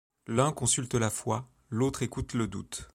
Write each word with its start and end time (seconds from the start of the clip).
L’un 0.25 0.51
consulte 0.51 0.95
la 0.95 1.11
foi; 1.11 1.47
l’autre 1.69 2.01
écoute 2.01 2.33
le 2.33 2.47
doute; 2.47 2.89